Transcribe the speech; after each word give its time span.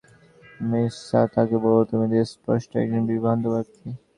মূসা 0.69 1.19
তাকে 1.35 1.55
বলল, 1.63 1.79
তুমি 1.89 2.05
তো 2.11 2.17
স্পষ্টই 2.33 2.79
একজন 2.83 3.01
বিভ্রান্ত 3.09 3.43
ব্যক্তি। 3.55 3.87